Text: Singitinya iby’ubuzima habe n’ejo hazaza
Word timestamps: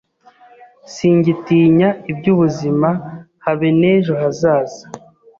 Singitinya 0.93 1.89
iby’ubuzima 2.11 2.89
habe 3.45 3.67
n’ejo 3.79 4.13
hazaza 4.21 4.83